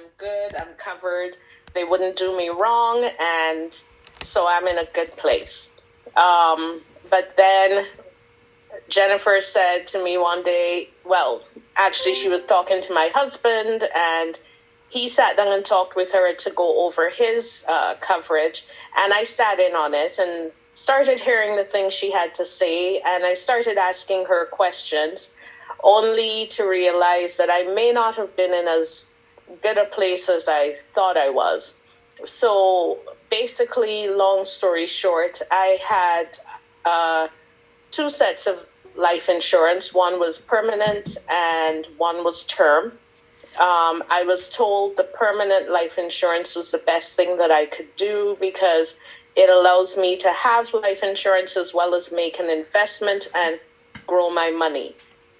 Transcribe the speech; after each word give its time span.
I'm 0.00 0.08
good, 0.16 0.54
I'm 0.54 0.74
covered, 0.76 1.36
they 1.74 1.84
wouldn't 1.84 2.16
do 2.16 2.34
me 2.36 2.48
wrong, 2.48 3.06
and 3.20 3.82
so 4.22 4.46
I'm 4.48 4.66
in 4.66 4.78
a 4.78 4.86
good 4.94 5.14
place. 5.16 5.74
Um, 6.16 6.80
but 7.10 7.36
then 7.36 7.84
Jennifer 8.88 9.40
said 9.40 9.88
to 9.88 10.02
me 10.02 10.16
one 10.16 10.42
day, 10.42 10.88
well, 11.04 11.42
actually, 11.76 12.14
she 12.14 12.28
was 12.28 12.44
talking 12.44 12.80
to 12.82 12.94
my 12.94 13.10
husband, 13.14 13.84
and 13.94 14.38
he 14.88 15.08
sat 15.08 15.36
down 15.36 15.52
and 15.52 15.64
talked 15.64 15.96
with 15.96 16.12
her 16.12 16.34
to 16.34 16.50
go 16.50 16.86
over 16.86 17.10
his 17.10 17.66
uh, 17.68 17.94
coverage. 18.00 18.64
And 18.96 19.12
I 19.12 19.24
sat 19.24 19.60
in 19.60 19.74
on 19.74 19.92
it 19.92 20.18
and 20.18 20.50
started 20.72 21.20
hearing 21.20 21.56
the 21.56 21.64
things 21.64 21.92
she 21.92 22.10
had 22.10 22.36
to 22.36 22.46
say, 22.46 23.00
and 23.00 23.24
I 23.24 23.34
started 23.34 23.76
asking 23.76 24.26
her 24.26 24.46
questions, 24.46 25.30
only 25.84 26.46
to 26.52 26.64
realize 26.64 27.36
that 27.36 27.50
I 27.52 27.64
may 27.74 27.92
not 27.92 28.16
have 28.16 28.34
been 28.34 28.54
in 28.54 28.66
as 28.66 29.06
good 29.62 29.78
a 29.78 29.84
place 29.84 30.28
as 30.28 30.48
I 30.48 30.74
thought 30.94 31.16
I 31.16 31.30
was. 31.30 31.80
So 32.24 32.98
basically, 33.30 34.08
long 34.08 34.44
story 34.44 34.86
short, 34.86 35.40
I 35.50 35.78
had 35.86 36.38
uh, 36.84 37.28
two 37.90 38.10
sets 38.10 38.46
of 38.46 38.56
life 38.96 39.28
insurance. 39.28 39.94
One 39.94 40.18
was 40.18 40.38
permanent 40.38 41.16
and 41.28 41.86
one 41.96 42.24
was 42.24 42.44
term. 42.44 42.92
Um, 43.58 44.04
I 44.08 44.24
was 44.26 44.48
told 44.48 44.96
the 44.96 45.04
permanent 45.04 45.70
life 45.70 45.98
insurance 45.98 46.54
was 46.54 46.70
the 46.70 46.78
best 46.78 47.16
thing 47.16 47.38
that 47.38 47.50
I 47.50 47.66
could 47.66 47.96
do 47.96 48.36
because 48.40 48.98
it 49.36 49.50
allows 49.50 49.96
me 49.96 50.16
to 50.18 50.32
have 50.32 50.72
life 50.74 51.02
insurance 51.02 51.56
as 51.56 51.74
well 51.74 51.94
as 51.94 52.12
make 52.12 52.38
an 52.38 52.50
investment 52.50 53.28
and 53.34 53.58
grow 54.06 54.30
my 54.30 54.50
money. 54.50 54.94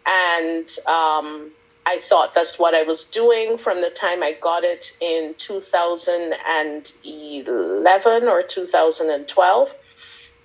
And 0.06 0.68
um, 0.86 1.52
I 1.86 1.98
thought 1.98 2.34
that's 2.34 2.58
what 2.58 2.74
I 2.74 2.82
was 2.82 3.04
doing 3.04 3.56
from 3.58 3.80
the 3.80 3.90
time 3.90 4.22
I 4.22 4.32
got 4.32 4.64
it 4.64 4.96
in 5.00 5.34
2011 5.36 8.28
or 8.28 8.42
2012, 8.42 9.74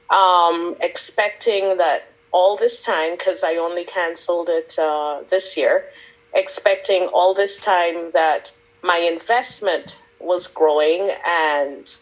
um, 0.09 0.75
expecting 0.81 1.77
that 1.77 2.03
all 2.31 2.57
this 2.57 2.83
time, 2.83 3.11
because 3.11 3.43
I 3.43 3.57
only 3.57 3.83
canceled 3.83 4.49
it 4.49 4.79
uh, 4.79 5.21
this 5.29 5.57
year, 5.57 5.85
expecting 6.33 7.07
all 7.07 7.33
this 7.33 7.59
time 7.59 8.11
that 8.11 8.53
my 8.81 8.97
investment 8.97 10.01
was 10.19 10.47
growing 10.47 11.09
and 11.25 11.97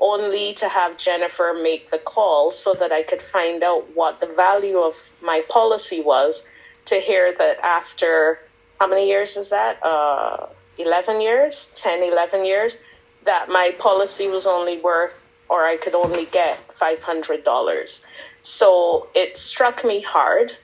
only 0.00 0.54
to 0.54 0.68
have 0.68 0.96
Jennifer 0.96 1.58
make 1.60 1.90
the 1.90 1.98
call 1.98 2.50
so 2.50 2.74
that 2.74 2.92
I 2.92 3.02
could 3.02 3.22
find 3.22 3.62
out 3.62 3.96
what 3.96 4.20
the 4.20 4.26
value 4.26 4.78
of 4.78 5.10
my 5.22 5.42
policy 5.48 6.00
was 6.00 6.46
to 6.86 6.96
hear 6.96 7.32
that 7.32 7.58
after 7.60 8.38
how 8.78 8.86
many 8.86 9.08
years 9.08 9.36
is 9.36 9.50
that? 9.50 9.78
Uh, 9.82 10.46
11 10.78 11.20
years, 11.20 11.72
10, 11.74 12.02
11 12.04 12.44
years, 12.44 12.78
that 13.24 13.48
my 13.48 13.74
policy 13.78 14.28
was 14.28 14.46
only 14.46 14.78
worth 14.78 15.30
or 15.48 15.64
I 15.64 15.76
could 15.76 15.94
only 15.94 16.26
get 16.26 16.68
$500. 16.68 18.06
So 18.42 19.08
it 19.14 19.36
struck 19.36 19.84
me 19.84 20.00
hard 20.00 20.54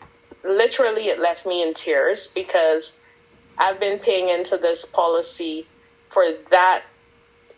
literally 0.44 1.08
it 1.08 1.18
left 1.18 1.46
me 1.46 1.62
in 1.62 1.74
tears 1.74 2.28
because 2.28 2.96
I've 3.56 3.80
been 3.80 3.98
paying 3.98 4.28
into 4.28 4.58
this 4.58 4.84
policy 4.84 5.66
for 6.08 6.24
that 6.50 6.82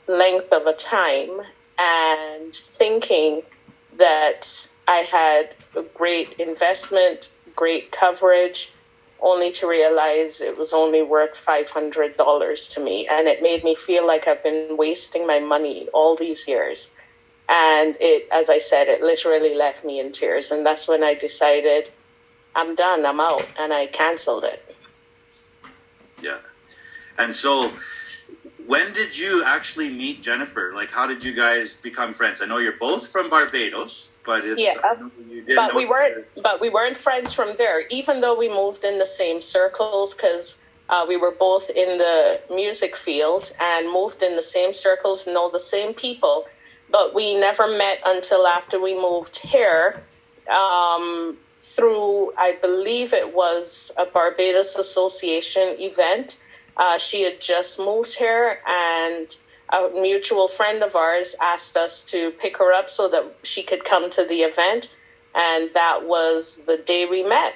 length 0.07 0.53
of 0.53 0.67
a 0.67 0.73
time 0.73 1.41
and 1.79 2.55
thinking 2.55 3.43
that 3.97 4.69
I 4.87 4.99
had 4.99 5.55
a 5.75 5.83
great 5.83 6.35
investment, 6.35 7.31
great 7.57 7.91
coverage, 7.91 8.73
only 9.21 9.51
to 9.53 9.69
realize 9.69 10.41
it 10.41 10.57
was 10.57 10.75
only 10.75 11.03
worth 11.03 11.33
$500 11.33 12.75
to 12.75 12.81
me. 12.81 13.07
And 13.09 13.29
it 13.29 13.43
made 13.43 13.65
me 13.65 13.75
feel 13.75 14.07
like 14.07 14.29
I've 14.29 14.43
been 14.43 14.77
wasting 14.77 15.27
my 15.27 15.41
money 15.41 15.89
all 15.93 16.17
these 16.17 16.47
years. 16.47 16.91
And 17.49 17.97
it, 18.01 18.29
as 18.33 18.51
I 18.51 18.59
said, 18.59 18.89
it 18.89 19.03
literally 19.03 19.55
left 19.55 19.85
me 19.85 20.01
in 20.01 20.13
tears. 20.13 20.51
And 20.51 20.67
that's 20.67 20.89
when 20.89 21.03
I 21.03 21.15
decided 21.15 21.91
I'm 22.55 22.75
done, 22.75 23.05
I'm 23.05 23.21
out, 23.21 23.47
and 23.59 23.73
I 23.73 23.87
canceled 23.87 24.45
it. 24.45 24.75
Yeah. 26.23 26.39
And 27.19 27.35
so, 27.35 27.73
when 28.67 28.93
did 28.93 29.17
you 29.17 29.45
actually 29.45 29.91
meet 29.91 30.23
Jennifer? 30.23 30.73
Like, 30.75 30.91
how 30.91 31.07
did 31.07 31.23
you 31.23 31.33
guys 31.33 31.77
become 31.77 32.13
friends? 32.13 32.41
I 32.43 32.47
know 32.47 32.59
you're 32.59 32.73
both 32.73 33.09
from 33.09 33.31
Barbados, 33.31 34.09
but 34.27 34.45
it's, 34.45 34.61
yeah, 34.61 34.75
but 35.55 35.75
we 35.75 35.87
weren't. 35.87 36.27
But 36.43 36.61
we 36.61 36.69
weren't 36.69 36.97
friends 36.97 37.33
from 37.33 37.55
there, 37.57 37.83
even 37.91 38.21
though 38.21 38.37
we 38.37 38.49
moved 38.49 38.85
in 38.85 38.99
the 38.99 39.07
same 39.07 39.41
circles 39.41 40.15
because 40.15 40.61
uh, 40.89 41.07
we 41.09 41.17
were 41.17 41.31
both 41.33 41.71
in 41.71 41.99
the 41.99 42.41
music 42.51 42.97
field 42.97 43.51
and 43.61 43.93
moved 43.93 44.23
in 44.23 44.37
the 44.37 44.43
same 44.43 44.73
circles, 44.73 45.27
know 45.27 45.51
the 45.51 45.61
same 45.61 45.95
people. 45.95 46.47
But 46.91 47.15
we 47.15 47.39
never 47.39 47.67
met 47.77 48.03
until 48.07 48.47
after 48.47 48.81
we 48.81 48.95
moved 48.95 49.39
here. 49.39 50.03
Um, 50.49 51.37
through, 51.61 52.33
I 52.39 52.53
believe 52.53 53.13
it 53.13 53.35
was 53.35 53.91
a 53.99 54.07
Barbados 54.07 54.77
Association 54.77 55.77
event. 55.81 56.41
Uh, 56.77 56.99
she 56.99 57.23
had 57.23 57.41
just 57.41 57.81
moved 57.81 58.17
here, 58.17 58.61
and 58.67 59.37
a 59.71 59.91
mutual 59.93 60.49
friend 60.49 60.83
of 60.83 60.95
ours 60.95 61.35
asked 61.41 61.77
us 61.77 62.05
to 62.05 62.31
pick 62.31 62.59
her 62.59 62.73
up 62.73 62.89
so 62.89 63.09
that 63.09 63.37
she 63.43 63.63
could 63.63 63.85
come 63.85 64.11
to 64.11 64.25
the 64.25 64.41
event. 64.43 64.95
And 65.35 65.71
that 65.75 66.07
was 66.07 66.63
the 66.67 66.77
day 66.77 67.07
we 67.07 67.23
met. 67.23 67.55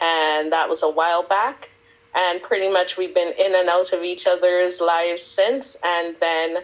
And 0.00 0.52
that 0.52 0.68
was 0.68 0.82
a 0.82 0.90
while 0.90 1.22
back. 1.22 1.70
And 2.14 2.40
pretty 2.40 2.70
much 2.70 2.96
we've 2.96 3.14
been 3.14 3.32
in 3.38 3.54
and 3.54 3.68
out 3.68 3.92
of 3.92 4.02
each 4.02 4.26
other's 4.26 4.80
lives 4.80 5.22
since. 5.22 5.76
And 5.84 6.16
then 6.20 6.58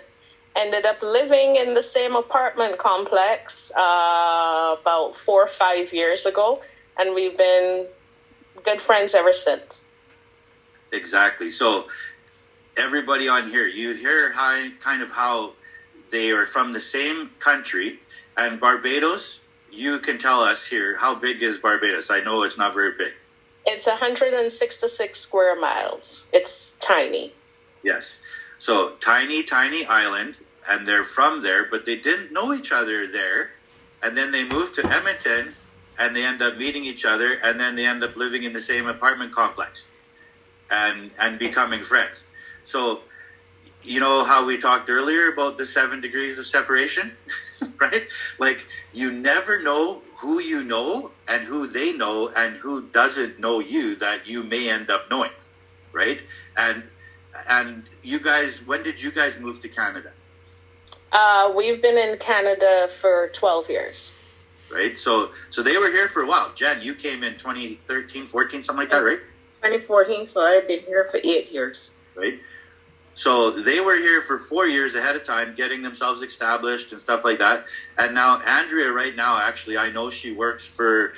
ended 0.56 0.86
up 0.86 1.02
living 1.02 1.56
in 1.56 1.74
the 1.74 1.82
same 1.82 2.14
apartment 2.14 2.78
complex 2.78 3.72
uh, 3.76 4.76
about 4.80 5.14
four 5.14 5.42
or 5.42 5.48
five 5.48 5.92
years 5.92 6.26
ago 6.26 6.60
and 6.98 7.14
we've 7.14 7.36
been 7.36 7.86
good 8.62 8.80
friends 8.80 9.14
ever 9.14 9.32
since. 9.32 9.84
Exactly. 10.92 11.50
So 11.50 11.88
everybody 12.76 13.28
on 13.28 13.50
here, 13.50 13.66
you 13.66 13.92
hear 13.94 14.32
how 14.32 14.68
kind 14.80 15.02
of 15.02 15.10
how 15.10 15.52
they 16.10 16.30
are 16.30 16.46
from 16.46 16.72
the 16.72 16.80
same 16.80 17.30
country, 17.38 17.98
and 18.36 18.60
Barbados. 18.60 19.40
You 19.72 19.98
can 19.98 20.18
tell 20.18 20.40
us 20.40 20.66
here 20.66 20.96
how 20.96 21.16
big 21.16 21.42
is 21.42 21.58
Barbados? 21.58 22.10
I 22.10 22.20
know 22.20 22.42
it's 22.42 22.56
not 22.56 22.74
very 22.74 22.92
big. 22.96 23.12
It's 23.66 23.86
166 23.86 25.18
square 25.18 25.58
miles. 25.58 26.28
It's 26.32 26.72
tiny. 26.72 27.32
Yes. 27.82 28.20
So 28.58 28.94
tiny, 29.00 29.42
tiny 29.42 29.84
island, 29.86 30.38
and 30.68 30.86
they're 30.86 31.04
from 31.04 31.42
there, 31.42 31.64
but 31.64 31.84
they 31.84 31.96
didn't 31.96 32.32
know 32.32 32.54
each 32.54 32.72
other 32.72 33.06
there. 33.06 33.50
And 34.02 34.16
then 34.16 34.30
they 34.30 34.44
moved 34.44 34.74
to 34.74 34.86
Edmonton, 34.86 35.54
and 35.98 36.14
they 36.14 36.24
end 36.24 36.42
up 36.42 36.56
meeting 36.56 36.84
each 36.84 37.04
other, 37.04 37.34
and 37.42 37.58
then 37.58 37.74
they 37.74 37.86
end 37.86 38.04
up 38.04 38.16
living 38.16 38.42
in 38.42 38.52
the 38.52 38.60
same 38.60 38.86
apartment 38.86 39.32
complex, 39.32 39.86
and 40.70 41.10
and 41.18 41.38
becoming 41.38 41.82
friends. 41.82 42.26
So, 42.64 43.02
you 43.82 44.00
know 44.00 44.24
how 44.24 44.46
we 44.46 44.56
talked 44.56 44.88
earlier 44.88 45.30
about 45.32 45.58
the 45.58 45.66
seven 45.66 46.00
degrees 46.00 46.38
of 46.38 46.46
separation, 46.46 47.12
right? 47.78 48.06
Like 48.38 48.66
you 48.92 49.12
never 49.12 49.60
know 49.60 50.00
who 50.16 50.40
you 50.40 50.64
know 50.64 51.10
and 51.28 51.44
who 51.44 51.66
they 51.66 51.92
know 51.92 52.28
and 52.34 52.56
who 52.56 52.86
doesn't 52.88 53.38
know 53.38 53.60
you 53.60 53.94
that 53.96 54.26
you 54.26 54.42
may 54.42 54.70
end 54.70 54.90
up 54.90 55.10
knowing, 55.10 55.32
right? 55.92 56.22
And 56.56 56.84
and 57.48 57.84
you 58.02 58.20
guys, 58.20 58.64
when 58.66 58.82
did 58.82 59.02
you 59.02 59.10
guys 59.10 59.38
move 59.38 59.60
to 59.60 59.68
Canada? 59.68 60.12
Uh, 61.12 61.52
we've 61.54 61.82
been 61.82 61.98
in 61.98 62.16
Canada 62.18 62.88
for 62.88 63.28
twelve 63.34 63.68
years 63.68 64.12
right? 64.74 64.98
So 64.98 65.30
so 65.50 65.62
they 65.62 65.78
were 65.78 65.90
here 65.90 66.08
for 66.08 66.22
a 66.22 66.26
while. 66.26 66.52
Jen, 66.54 66.82
you 66.82 66.94
came 66.94 67.22
in 67.22 67.36
2013, 67.36 68.26
14, 68.26 68.62
something 68.62 68.80
like 68.80 68.90
that, 68.90 68.98
right? 68.98 69.20
2014, 69.62 70.26
so 70.26 70.42
I've 70.42 70.68
been 70.68 70.80
here 70.80 71.06
for 71.10 71.20
eight 71.24 71.52
years. 71.52 71.94
Right. 72.14 72.38
So 73.14 73.50
they 73.50 73.80
were 73.80 73.96
here 73.96 74.20
for 74.20 74.38
four 74.38 74.66
years 74.66 74.96
ahead 74.96 75.14
of 75.14 75.24
time, 75.24 75.54
getting 75.54 75.82
themselves 75.82 76.20
established 76.22 76.92
and 76.92 77.00
stuff 77.00 77.24
like 77.24 77.38
that. 77.38 77.66
And 77.96 78.14
now 78.14 78.40
Andrea, 78.40 78.92
right 78.92 79.14
now, 79.14 79.38
actually, 79.38 79.78
I 79.78 79.90
know 79.90 80.10
she 80.10 80.32
works 80.32 80.66
for 80.66 81.14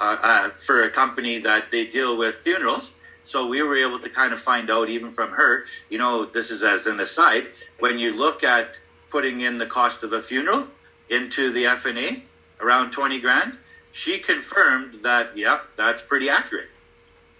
uh, 0.00 0.16
uh, 0.22 0.50
for 0.50 0.82
a 0.82 0.90
company 0.90 1.38
that 1.38 1.70
they 1.70 1.86
deal 1.86 2.16
with 2.16 2.34
funerals. 2.34 2.94
So 3.22 3.46
we 3.46 3.62
were 3.62 3.76
able 3.76 3.98
to 3.98 4.08
kind 4.08 4.32
of 4.32 4.40
find 4.40 4.70
out 4.70 4.88
even 4.88 5.10
from 5.10 5.30
her. 5.30 5.64
You 5.88 5.98
know, 5.98 6.24
this 6.24 6.50
is 6.50 6.62
as 6.62 6.86
an 6.86 7.00
aside. 7.00 7.48
When 7.78 7.98
you 7.98 8.12
look 8.12 8.42
at 8.42 8.80
putting 9.10 9.40
in 9.40 9.58
the 9.58 9.66
cost 9.66 10.02
of 10.02 10.12
a 10.12 10.22
funeral 10.22 10.66
into 11.10 11.52
the 11.52 11.64
FNA, 11.64 12.22
around 12.60 12.92
20 12.92 13.20
grand, 13.20 13.58
she 13.92 14.18
confirmed 14.18 15.02
that, 15.02 15.36
yeah, 15.36 15.60
that's 15.76 16.02
pretty 16.02 16.28
accurate. 16.30 16.68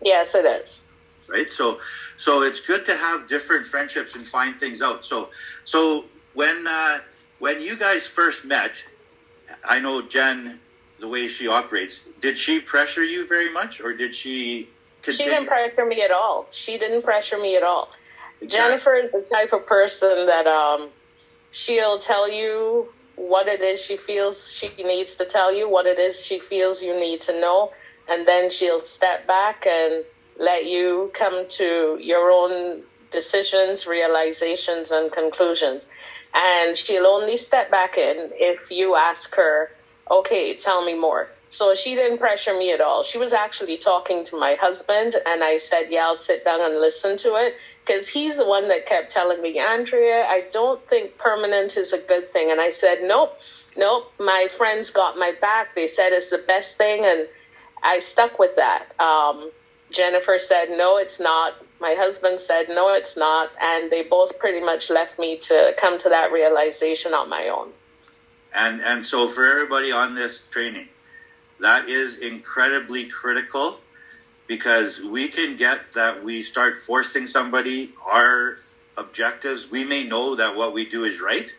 Yes, 0.03 0.35
it 0.35 0.45
is. 0.45 0.85
Right. 1.31 1.53
So, 1.53 1.81
so 2.17 2.43
it's 2.43 2.61
good 2.61 2.87
to 2.87 2.97
have 2.97 3.29
different 3.29 3.65
friendships 3.65 4.17
and 4.17 4.27
find 4.27 4.59
things 4.59 4.83
out. 4.83 5.05
So, 5.05 5.31
so 5.65 6.07
when, 6.35 6.67
uh, 6.67 6.99
when 7.39 7.61
you 7.63 7.77
guys 7.77 8.07
first 8.07 8.45
met, 8.45 8.85
I 9.65 9.79
know 9.79 10.03
Jen, 10.03 10.59
the 10.99 11.09
way 11.09 11.29
she 11.29 11.47
operates, 11.47 12.03
did 12.21 12.37
she 12.37 12.61
pressure 12.61 13.05
you 13.05 13.27
very 13.27 13.53
much 13.53 13.81
or 13.81 13.95
did 13.95 14.15
she? 14.15 14.69
Continue? 15.03 15.31
She 15.31 15.37
didn't 15.37 15.49
pressure 15.49 15.87
me 15.87 16.03
at 16.03 16.11
all. 16.11 16.47
She 16.51 16.79
didn't 16.79 17.03
pressure 17.03 17.39
me 17.39 17.57
at 17.57 17.63
all. 17.63 17.91
Jennifer 18.47 18.95
is 18.95 19.13
the 19.13 19.21
type 19.23 19.53
of 19.53 19.67
person 19.67 20.27
that 20.27 20.47
um, 20.47 20.89
she'll 21.51 21.99
tell 21.99 22.31
you 22.31 22.89
what 23.17 23.49
it 23.49 23.61
is 23.61 23.85
she 23.85 23.97
feels 23.97 24.51
she 24.53 24.71
needs 24.79 25.17
to 25.17 25.27
tell 25.27 25.55
you, 25.55 25.69
what 25.69 25.87
it 25.87 25.99
is 25.99 26.25
she 26.25 26.39
feels 26.39 26.83
you 26.83 26.99
need 26.99 27.21
to 27.23 27.39
know, 27.39 27.71
and 28.09 28.27
then 28.27 28.51
she'll 28.51 28.79
step 28.79 29.27
back 29.27 29.67
and 29.67 30.05
let 30.41 30.65
you 30.65 31.11
come 31.13 31.47
to 31.47 31.99
your 32.01 32.31
own 32.31 32.83
decisions, 33.11 33.87
realizations, 33.87 34.91
and 34.91 35.13
conclusions. 35.13 35.87
And 36.35 36.77
she'll 36.77 37.07
only 37.07 37.37
step 37.37 37.71
back 37.71 37.99
in 37.99 38.31
if 38.35 38.71
you 38.71 38.97
ask 38.97 39.35
her, 39.37 39.71
okay, 40.11 40.55
tell 40.55 40.85
me 40.85 40.99
more. 40.99 41.29
So 41.51 41.75
she 41.75 41.97
didn't 41.97 42.19
pressure 42.19 42.57
me 42.57 42.73
at 42.73 42.81
all. 42.81 43.03
She 43.03 43.19
was 43.19 43.33
actually 43.33 43.77
talking 43.77 44.23
to 44.25 44.39
my 44.39 44.55
husband, 44.55 45.15
and 45.27 45.43
I 45.43 45.57
said, 45.57 45.87
Yeah, 45.91 46.05
I'll 46.05 46.15
sit 46.15 46.45
down 46.45 46.63
and 46.63 46.81
listen 46.81 47.17
to 47.19 47.35
it. 47.35 47.57
Because 47.85 48.09
he's 48.09 48.39
the 48.39 48.47
one 48.47 48.69
that 48.69 48.87
kept 48.87 49.11
telling 49.11 49.43
me, 49.43 49.59
Andrea, 49.59 50.25
I 50.27 50.45
don't 50.53 50.81
think 50.87 51.19
permanent 51.19 51.77
is 51.77 51.93
a 51.93 51.99
good 51.99 52.33
thing. 52.33 52.53
And 52.53 52.61
I 52.61 52.71
said, 52.71 53.01
Nope, 53.03 53.37
nope. 53.77 54.13
My 54.21 54.47
friends 54.49 54.93
got 54.93 55.19
my 55.19 55.33
back. 55.41 55.75
They 55.75 55.89
said 55.89 56.11
it's 56.13 56.31
the 56.31 56.39
best 56.39 56.79
thing, 56.79 57.05
and 57.05 57.27
I 57.83 57.99
stuck 57.99 58.39
with 58.39 58.55
that. 58.55 58.87
Um, 59.01 59.51
Jennifer 59.91 60.39
said, 60.39 60.71
No, 60.71 60.97
it's 60.99 61.21
not. 61.21 61.55
My 61.81 61.95
husband 61.99 62.41
said, 62.41 62.69
No, 62.69 62.95
it's 62.95 63.17
not. 63.17 63.51
And 63.61 63.91
they 63.91 64.03
both 64.03 64.39
pretty 64.39 64.61
much 64.61 64.91
left 64.91 65.19
me 65.19 65.39
to 65.39 65.75
come 65.79 65.99
to 65.99 66.09
that 66.11 66.33
realization 66.33 67.15
on 67.15 67.29
my 67.29 67.49
own. 67.49 67.71
And, 68.55 68.81
and 68.81 69.05
so, 69.05 69.29
for 69.29 69.47
everybody 69.47 69.93
on 69.93 70.15
this 70.15 70.43
training, 70.51 70.89
that 71.61 71.89
is 71.89 72.17
incredibly 72.17 73.07
critical 73.07 73.81
because 74.47 75.01
we 75.01 75.29
can 75.29 75.57
get 75.57 75.93
that 75.93 76.25
we 76.25 76.43
start 76.43 76.77
forcing 76.77 77.27
somebody 77.27 77.93
our 78.05 78.59
objectives. 78.97 79.71
We 79.71 79.85
may 79.85 80.05
know 80.05 80.35
that 80.35 80.57
what 80.57 80.75
we 80.75 80.85
do 80.85 81.05
is 81.05 81.21
right, 81.21 81.55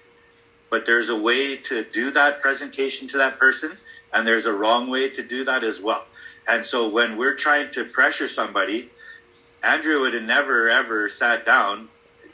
but 0.70 0.86
there's 0.86 1.08
a 1.08 1.16
way 1.16 1.56
to 1.56 1.86
do 1.86 2.12
that 2.12 2.42
presentation 2.42 3.08
to 3.10 3.18
that 3.20 3.40
person, 3.40 3.78
and 4.12 4.28
there's 4.28 4.46
a 4.46 4.52
wrong 4.52 4.90
way 4.90 5.10
to 5.10 5.24
do 5.24 5.46
that 5.46 5.64
as 5.64 5.80
well. 5.80 6.06
And 6.48 6.66
so 6.66 6.90
when 6.90 7.18
we're 7.18 7.36
trying 7.36 7.72
to 7.72 7.86
pressure 7.86 8.28
somebody, 8.28 8.90
Andrea 9.64 10.00
would 10.00 10.14
have 10.14 10.24
never 10.24 10.70
ever 10.70 11.08
sat 11.10 11.46
down 11.46 11.90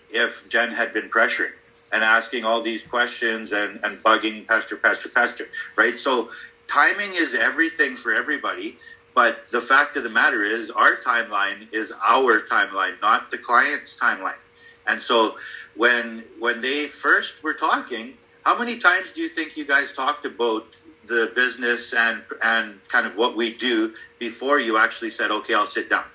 if 0.09 0.47
Jen 0.49 0.71
had 0.71 0.93
been 0.93 1.09
pressuring 1.09 1.51
and 1.91 2.03
asking 2.03 2.45
all 2.45 2.61
these 2.61 2.83
questions 2.83 3.51
and, 3.51 3.79
and 3.83 4.03
bugging 4.03 4.47
Pastor, 4.47 4.77
Pastor, 4.77 5.09
Pastor, 5.09 5.45
right? 5.75 5.99
So 5.99 6.29
timing 6.67 7.13
is 7.15 7.33
everything 7.33 7.95
for 7.95 8.13
everybody. 8.13 8.77
But 9.17 9.49
the 9.49 9.61
fact 9.61 9.97
of 9.97 10.03
the 10.03 10.11
matter 10.11 10.43
is, 10.43 10.69
our 10.69 10.95
timeline 10.95 11.73
is 11.73 11.91
our 12.05 12.39
timeline, 12.39 13.01
not 13.01 13.31
the 13.31 13.39
client's 13.39 13.97
timeline. 13.97 14.37
And 14.85 15.01
so, 15.01 15.37
when 15.75 16.23
when 16.37 16.61
they 16.61 16.85
first 16.85 17.41
were 17.41 17.55
talking, 17.55 18.13
how 18.43 18.55
many 18.59 18.77
times 18.77 19.11
do 19.11 19.21
you 19.21 19.27
think 19.27 19.57
you 19.57 19.65
guys 19.65 19.91
talked 19.91 20.27
about 20.27 20.67
the 21.07 21.31
business 21.33 21.93
and 21.93 22.21
and 22.43 22.79
kind 22.87 23.05
of 23.07 23.15
what 23.15 23.35
we 23.35 23.53
do 23.53 23.93
before 24.19 24.59
you 24.59 24.77
actually 24.77 25.09
said, 25.09 25.31
"Okay, 25.31 25.53
I'll 25.53 25.67
sit 25.67 25.89
down"? 25.89 26.05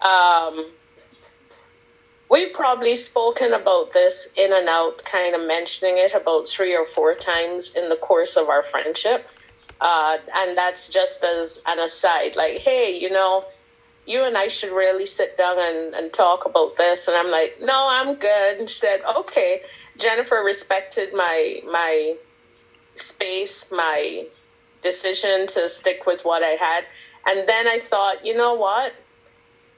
Um, 0.00 0.70
we've 2.28 2.52
probably 2.52 2.96
spoken 2.96 3.52
about 3.52 3.92
this 3.92 4.28
in 4.36 4.52
and 4.52 4.68
out, 4.68 5.02
kind 5.04 5.34
of 5.34 5.46
mentioning 5.46 5.98
it 5.98 6.14
about 6.14 6.48
three 6.48 6.76
or 6.76 6.84
four 6.84 7.14
times 7.14 7.74
in 7.74 7.88
the 7.88 7.96
course 7.96 8.36
of 8.36 8.48
our 8.48 8.62
friendship. 8.62 9.28
Uh, 9.80 10.18
and 10.36 10.58
that's 10.58 10.88
just 10.88 11.22
as 11.22 11.62
an 11.66 11.78
aside, 11.78 12.34
like, 12.34 12.58
hey, 12.58 12.98
you 13.00 13.10
know, 13.10 13.44
you 14.06 14.24
and 14.24 14.36
I 14.36 14.48
should 14.48 14.72
really 14.72 15.06
sit 15.06 15.36
down 15.36 15.56
and, 15.60 15.94
and 15.94 16.12
talk 16.12 16.46
about 16.46 16.76
this. 16.76 17.06
And 17.06 17.16
I'm 17.16 17.30
like, 17.30 17.58
no, 17.60 17.88
I'm 17.90 18.14
good. 18.16 18.58
And 18.58 18.68
she 18.68 18.78
said, 18.78 19.02
okay. 19.18 19.62
Jennifer 19.98 20.42
respected 20.44 21.12
my 21.12 21.60
my 21.66 22.16
space, 23.00 23.70
my 23.70 24.26
decision 24.82 25.46
to 25.48 25.68
stick 25.68 26.06
with 26.06 26.24
what 26.24 26.42
I 26.42 26.50
had. 26.50 26.86
And 27.26 27.48
then 27.48 27.66
I 27.66 27.78
thought, 27.78 28.24
you 28.24 28.36
know 28.36 28.54
what? 28.54 28.94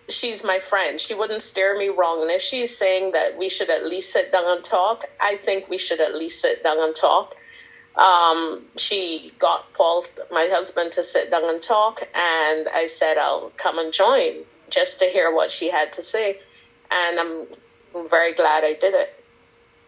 She's 0.08 0.44
my 0.44 0.58
friend. 0.58 0.98
She 0.98 1.14
wouldn't 1.14 1.42
steer 1.42 1.76
me 1.76 1.88
wrong. 1.88 2.22
And 2.22 2.30
if 2.30 2.42
she's 2.42 2.76
saying 2.76 3.12
that 3.12 3.38
we 3.38 3.48
should 3.48 3.70
at 3.70 3.86
least 3.86 4.12
sit 4.12 4.32
down 4.32 4.44
and 4.46 4.64
talk, 4.64 5.04
I 5.20 5.36
think 5.36 5.68
we 5.68 5.78
should 5.78 6.00
at 6.00 6.14
least 6.14 6.40
sit 6.40 6.62
down 6.62 6.82
and 6.82 6.94
talk 6.94 7.34
um, 7.96 8.64
she 8.76 9.32
got 9.38 9.72
Paul, 9.74 10.04
my 10.30 10.48
husband, 10.50 10.92
to 10.92 11.02
sit 11.02 11.30
down 11.30 11.48
and 11.48 11.60
talk, 11.60 12.00
and 12.14 12.68
I 12.68 12.86
said 12.86 13.18
I'll 13.18 13.52
come 13.56 13.78
and 13.78 13.92
join 13.92 14.44
just 14.68 15.00
to 15.00 15.06
hear 15.06 15.34
what 15.34 15.50
she 15.50 15.70
had 15.70 15.94
to 15.94 16.02
say, 16.02 16.38
and 16.90 17.18
I'm 17.18 17.46
very 18.08 18.32
glad 18.32 18.64
I 18.64 18.74
did 18.74 18.94
it. 18.94 19.19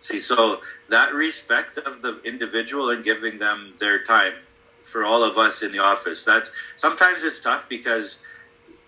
See, 0.02 0.18
so 0.18 0.60
that 0.88 1.14
respect 1.14 1.78
of 1.78 2.02
the 2.02 2.20
individual 2.24 2.90
and 2.90 3.04
giving 3.04 3.38
them 3.38 3.74
their 3.78 4.02
time 4.02 4.34
for 4.82 5.04
all 5.04 5.22
of 5.22 5.38
us 5.38 5.62
in 5.62 5.70
the 5.70 5.78
office. 5.78 6.24
That's 6.24 6.50
sometimes 6.76 7.22
it's 7.22 7.38
tough 7.38 7.68
because 7.68 8.18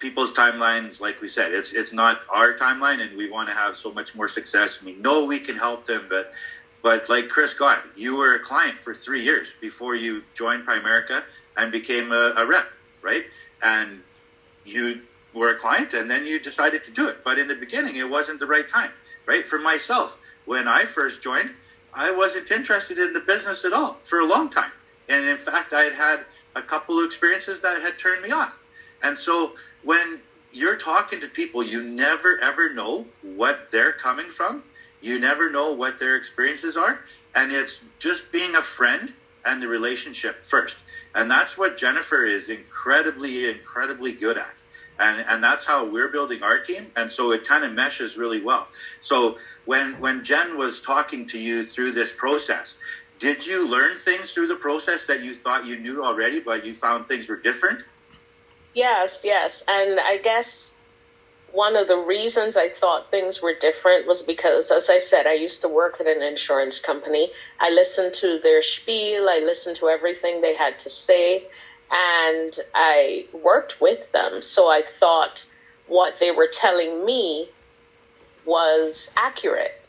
people's 0.01 0.33
timelines, 0.33 1.01
like 1.01 1.21
we 1.21 1.29
said, 1.29 1.53
it's 1.53 1.73
it's 1.73 1.93
not 1.93 2.21
our 2.33 2.55
timeline, 2.55 3.01
and 3.01 3.17
we 3.17 3.31
want 3.31 3.49
to 3.49 3.55
have 3.55 3.77
so 3.77 3.93
much 3.93 4.15
more 4.17 4.27
success. 4.27 4.83
We 4.83 4.95
know 4.95 5.25
we 5.25 5.39
can 5.39 5.57
help 5.57 5.87
them, 5.87 6.07
but 6.11 6.33
but 6.83 7.09
like 7.09 7.29
Chris 7.29 7.55
got, 7.55 7.85
you 7.97 8.17
were 8.17 8.35
a 8.35 8.41
client 8.41 8.79
for 8.79 8.93
three 8.93 9.23
years 9.23 9.55
before 9.61 9.95
you 9.95 10.23
joined 10.35 10.67
Primerica 10.67 11.23
and 11.57 11.71
became 11.71 12.13
a, 12.13 12.35
a 12.37 12.45
rep, 12.45 12.67
right? 13.01 13.25
And 13.63 14.03
you 14.67 15.01
were 15.33 15.51
a 15.51 15.55
client 15.57 15.95
and 15.95 16.11
then 16.11 16.27
you 16.27 16.39
decided 16.39 16.85
to 16.85 16.91
do 16.91 17.09
it. 17.09 17.25
But 17.25 17.39
in 17.39 17.49
the 17.49 17.55
beginning, 17.55 17.97
it 17.97 18.11
wasn't 18.11 18.39
the 18.39 18.47
right 18.47 18.69
time, 18.69 18.91
right? 19.27 19.49
For 19.49 19.59
myself, 19.59 20.19
when 20.45 20.69
I 20.69 20.85
first 20.85 21.23
joined, 21.23 21.51
I 21.93 22.11
wasn't 22.11 22.51
interested 22.51 22.99
in 22.99 23.13
the 23.13 23.21
business 23.21 23.65
at 23.65 23.73
all 23.73 23.95
for 24.03 24.21
a 24.21 24.27
long 24.27 24.51
time. 24.51 24.73
And 25.09 25.27
in 25.27 25.37
fact, 25.37 25.73
I 25.73 25.83
had 25.83 25.93
had 25.93 26.21
a 26.57 26.63
couple 26.63 26.99
of 26.99 27.05
experiences 27.05 27.61
that 27.61 27.83
had 27.83 27.99
turned 27.99 28.23
me 28.23 28.31
off. 28.31 28.63
And 29.03 29.19
so 29.19 29.55
when 29.83 30.21
you're 30.53 30.77
talking 30.77 31.21
to 31.21 31.29
people, 31.29 31.63
you 31.63 31.83
never 31.83 32.39
ever 32.41 32.73
know 32.73 33.07
what 33.23 33.71
they're 33.71 33.93
coming 33.93 34.31
from 34.31 34.63
you 35.05 35.19
never 35.19 35.51
know 35.51 35.71
what 35.73 35.99
their 35.99 36.17
experiences 36.17 36.79
are. 36.79 37.01
And 37.35 37.53
it's 37.53 37.83
just 37.99 38.33
being 38.33 38.57
a 38.57 38.63
friend 38.63 39.13
and 39.45 39.63
the 39.63 39.69
relationship 39.69 40.45
first. 40.45 40.79
And 41.15 41.31
that's 41.31 41.59
what 41.59 41.77
Jennifer 41.77 42.25
is 42.25 42.49
incredibly, 42.49 43.51
incredibly 43.51 44.13
good 44.13 44.39
at. 44.39 44.55
And, 44.99 45.25
and 45.29 45.43
that's 45.43 45.65
how 45.65 45.85
we're 45.85 46.09
building 46.09 46.43
our 46.43 46.59
team. 46.61 46.87
And 46.95 47.11
so 47.11 47.33
it 47.33 47.47
kind 47.47 47.65
of 47.65 47.73
meshes 47.73 48.17
really 48.17 48.41
well. 48.41 48.69
So 49.01 49.39
when, 49.65 49.99
when 50.01 50.23
Jen 50.23 50.57
was 50.57 50.81
talking 50.81 51.27
to 51.27 51.39
you 51.39 51.65
through 51.65 51.93
this 51.93 52.13
process, 52.13 52.77
did 53.19 53.47
you 53.47 53.69
learn 53.69 53.99
things 53.99 54.33
through 54.33 54.49
the 54.49 54.57
process 54.57 55.07
that 55.07 55.23
you 55.23 55.35
thought 55.35 55.67
you 55.67 55.79
knew 55.79 56.05
already, 56.05 56.41
but 56.41 56.65
you 56.67 56.75
found 56.75 57.07
things 57.07 57.29
were 57.29 57.37
different? 57.37 57.83
Yes, 58.75 59.23
yes. 59.25 59.65
And 59.69 59.99
I 60.01 60.19
guess 60.19 60.75
one 61.55 61.77
of 61.77 61.87
the 61.87 61.97
reasons 61.97 62.57
I 62.57 62.69
thought 62.69 63.09
things 63.09 63.41
were 63.41 63.55
different 63.55 64.07
was 64.07 64.23
because, 64.23 64.73
as 64.73 64.91
I 64.91 64.99
said, 64.99 65.27
I 65.27 65.35
used 65.35 65.63
to 65.63 65.69
work 65.69 66.01
at 66.01 66.07
an 66.09 66.23
insurance 66.23 66.81
company. 66.81 67.31
I 67.61 67.71
listened 67.71 68.15
to 68.15 68.41
their 68.43 68.61
spiel, 68.61 69.29
I 69.29 69.41
listened 69.45 69.77
to 69.77 69.89
everything 69.89 70.41
they 70.41 70.57
had 70.57 70.81
to 70.81 70.91
say, 70.91 71.47
and 71.91 72.53
I 72.75 73.27
worked 73.33 73.81
with 73.81 74.13
them. 74.13 74.43
So 74.43 74.69
I 74.69 74.83
thought 74.83 75.47
what 75.87 76.19
they 76.19 76.31
were 76.31 76.49
telling 76.51 77.05
me 77.05 77.49
was 78.45 79.11
accurate. 79.17 79.81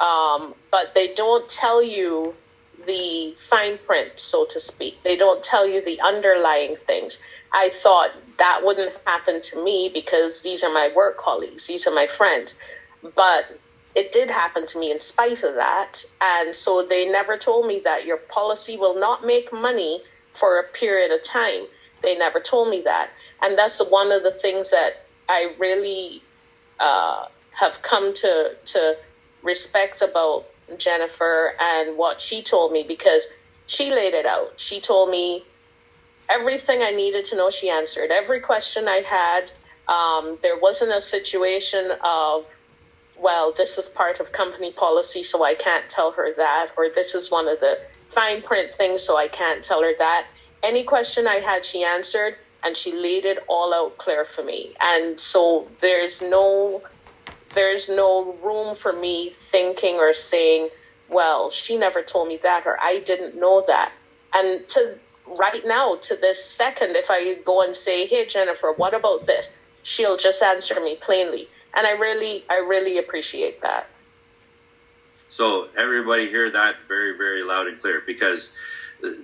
Um, 0.00 0.54
but 0.70 0.94
they 0.94 1.14
don't 1.14 1.48
tell 1.48 1.82
you 1.82 2.34
the 2.86 3.34
fine 3.36 3.78
print, 3.78 4.18
so 4.18 4.44
to 4.46 4.60
speak. 4.60 5.02
They 5.02 5.16
don't 5.16 5.42
tell 5.42 5.66
you 5.66 5.84
the 5.84 6.00
underlying 6.00 6.76
things. 6.76 7.22
I 7.52 7.68
thought 7.68 8.10
that 8.38 8.60
wouldn't 8.64 8.92
happen 9.06 9.40
to 9.42 9.62
me 9.62 9.90
because 9.92 10.42
these 10.42 10.64
are 10.64 10.72
my 10.72 10.90
work 10.94 11.18
colleagues, 11.18 11.66
these 11.66 11.86
are 11.86 11.94
my 11.94 12.06
friends. 12.06 12.56
But 13.14 13.60
it 13.94 14.10
did 14.10 14.30
happen 14.30 14.66
to 14.66 14.78
me 14.78 14.90
in 14.90 15.00
spite 15.00 15.42
of 15.42 15.56
that. 15.56 16.04
And 16.20 16.56
so 16.56 16.86
they 16.88 17.06
never 17.06 17.36
told 17.36 17.66
me 17.66 17.80
that 17.84 18.06
your 18.06 18.16
policy 18.16 18.76
will 18.76 18.98
not 18.98 19.24
make 19.24 19.52
money 19.52 20.02
for 20.32 20.60
a 20.60 20.64
period 20.64 21.10
of 21.12 21.22
time. 21.22 21.66
They 22.02 22.16
never 22.16 22.40
told 22.40 22.68
me 22.68 22.82
that. 22.82 23.10
And 23.40 23.56
that's 23.58 23.80
one 23.80 24.12
of 24.12 24.22
the 24.22 24.32
things 24.32 24.70
that 24.70 25.04
I 25.28 25.54
really 25.58 26.22
uh, 26.80 27.26
have 27.54 27.82
come 27.82 28.12
to, 28.14 28.56
to 28.64 28.96
respect 29.42 30.02
about 30.02 30.46
Jennifer 30.78 31.54
and 31.60 31.96
what 31.96 32.20
she 32.20 32.42
told 32.42 32.72
me 32.72 32.84
because 32.86 33.26
she 33.66 33.90
laid 33.90 34.14
it 34.14 34.26
out. 34.26 34.54
She 34.56 34.80
told 34.80 35.10
me 35.10 35.44
everything 36.28 36.82
I 36.82 36.92
needed 36.92 37.26
to 37.26 37.36
know, 37.36 37.50
she 37.50 37.70
answered. 37.70 38.10
Every 38.10 38.40
question 38.40 38.88
I 38.88 39.02
had, 39.02 39.50
um, 39.88 40.38
there 40.42 40.58
wasn't 40.58 40.92
a 40.92 41.00
situation 41.00 41.90
of, 42.02 42.54
well, 43.18 43.52
this 43.52 43.78
is 43.78 43.88
part 43.88 44.20
of 44.20 44.32
company 44.32 44.72
policy, 44.72 45.22
so 45.22 45.44
I 45.44 45.54
can't 45.54 45.88
tell 45.88 46.12
her 46.12 46.32
that, 46.36 46.70
or 46.76 46.88
this 46.88 47.14
is 47.14 47.30
one 47.30 47.48
of 47.48 47.60
the 47.60 47.78
fine 48.12 48.42
print 48.42 48.72
thing, 48.72 48.98
so 48.98 49.16
I 49.16 49.28
can't 49.28 49.62
tell 49.62 49.82
her 49.82 49.92
that. 49.98 50.26
Any 50.62 50.84
question 50.84 51.26
I 51.26 51.36
had, 51.36 51.64
she 51.64 51.82
answered, 51.82 52.36
and 52.64 52.76
she 52.76 52.92
laid 52.92 53.24
it 53.24 53.38
all 53.48 53.74
out 53.74 53.98
clear 53.98 54.24
for 54.24 54.44
me. 54.44 54.74
And 54.80 55.18
so 55.18 55.68
there's 55.80 56.22
no 56.22 56.82
there's 57.54 57.88
no 57.88 58.32
room 58.42 58.74
for 58.74 58.92
me 58.92 59.30
thinking 59.30 59.96
or 59.96 60.14
saying, 60.14 60.70
well, 61.08 61.50
she 61.50 61.76
never 61.76 62.02
told 62.02 62.28
me 62.28 62.38
that 62.42 62.66
or 62.66 62.78
I 62.80 63.00
didn't 63.00 63.38
know 63.38 63.62
that. 63.66 63.92
And 64.34 64.66
to 64.68 64.98
right 65.26 65.62
now, 65.66 65.96
to 65.96 66.16
this 66.16 66.42
second, 66.44 66.96
if 66.96 67.10
I 67.10 67.34
go 67.34 67.62
and 67.62 67.76
say, 67.76 68.06
hey, 68.06 68.26
Jennifer, 68.26 68.72
what 68.72 68.94
about 68.94 69.26
this? 69.26 69.50
She'll 69.82 70.16
just 70.16 70.42
answer 70.42 70.80
me 70.80 70.96
plainly. 70.96 71.48
And 71.74 71.86
I 71.86 71.92
really, 71.92 72.44
I 72.48 72.58
really 72.58 72.98
appreciate 72.98 73.62
that. 73.62 73.86
So 75.32 75.68
everybody 75.78 76.28
hear 76.28 76.50
that 76.50 76.76
very, 76.88 77.16
very 77.16 77.42
loud 77.42 77.66
and 77.66 77.80
clear 77.80 78.02
because 78.06 78.50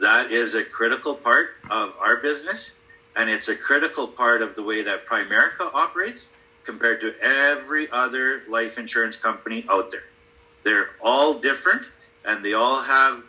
that 0.00 0.28
is 0.30 0.54
a 0.54 0.64
critical 0.64 1.14
part 1.14 1.50
of 1.70 1.92
our 2.00 2.16
business 2.16 2.72
and 3.14 3.28
it's 3.28 3.48
a 3.48 3.54
critical 3.54 4.08
part 4.08 4.40
of 4.40 4.54
the 4.54 4.62
way 4.62 4.82
that 4.82 5.04
Primerica 5.04 5.70
operates 5.74 6.28
compared 6.64 7.02
to 7.02 7.14
every 7.20 7.90
other 7.90 8.42
life 8.48 8.78
insurance 8.78 9.18
company 9.18 9.66
out 9.70 9.90
there. 9.90 10.04
They're 10.64 10.92
all 11.04 11.34
different 11.34 11.90
and 12.24 12.42
they 12.42 12.54
all 12.54 12.80
have 12.80 13.24